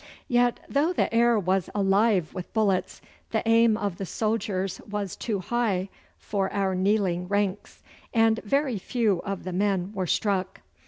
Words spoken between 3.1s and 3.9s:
the aim